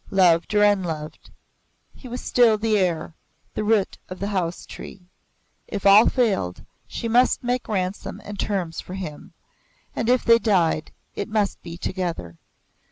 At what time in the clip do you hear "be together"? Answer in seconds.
11.61-12.39